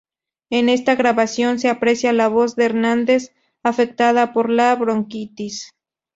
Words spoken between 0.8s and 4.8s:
grabación se aprecia la voz de Hernández afectada por la